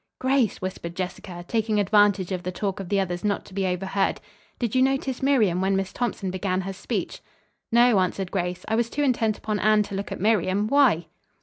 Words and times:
"Grace," 0.17 0.59
whispered 0.63 0.95
Jessica, 0.95 1.45
taking 1.47 1.79
advantage 1.79 2.31
of 2.31 2.41
the 2.41 2.51
talk 2.51 2.79
of 2.79 2.89
the 2.89 2.99
others 2.99 3.23
not 3.23 3.45
to 3.45 3.53
be 3.53 3.67
overheard, 3.67 4.19
"did 4.57 4.73
you 4.73 4.81
notice 4.81 5.21
Miriam 5.21 5.61
when 5.61 5.75
Miss 5.75 5.93
Thompson 5.93 6.31
began 6.31 6.61
her 6.61 6.73
speech?" 6.73 7.21
"No," 7.71 7.99
answered 7.99 8.31
Grace, 8.31 8.65
"I 8.67 8.73
was 8.73 8.89
too 8.89 9.03
intent 9.03 9.37
upon 9.37 9.59
Anne 9.59 9.83
to 9.83 9.93
look 9.93 10.11
at 10.11 10.19
Miriam. 10.19 10.65
Why?" 10.67 11.05